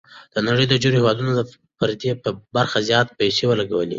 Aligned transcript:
د 0.33 0.35
نړۍ 0.47 0.65
ډېرو 0.69 0.95
هېوادونو 0.99 1.31
پر 1.79 1.89
دې 2.01 2.11
برخه 2.55 2.77
زياتې 2.89 3.13
پيسې 3.19 3.43
ولګولې. 3.47 3.89